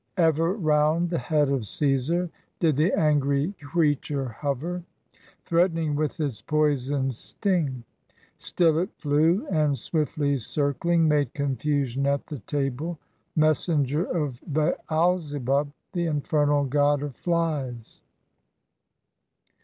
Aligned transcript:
Ever 0.17 0.53
round 0.53 1.11
the 1.11 1.19
head 1.19 1.47
of 1.49 1.67
Caesar 1.67 2.31
Did 2.59 2.75
the 2.75 2.91
angry 2.91 3.53
creature 3.61 4.29
hover, 4.29 4.83
Threatening 5.45 5.93
with 5.95 6.19
its 6.19 6.41
poisoned 6.41 7.13
sting: 7.13 7.83
Still 8.37 8.79
it 8.79 8.89
flew, 8.97 9.45
and 9.51 9.77
swiftly 9.77 10.39
circling 10.39 11.07
Made 11.07 11.35
confusion 11.35 12.07
at 12.07 12.25
the 12.25 12.39
table, 12.39 12.97
Messenger 13.35 14.05
of 14.05 14.41
Baalzebub, 14.51 15.71
The 15.93 16.05
infernal 16.07 16.65
god 16.65 17.03
of 17.03 17.15
flies. 17.15 18.01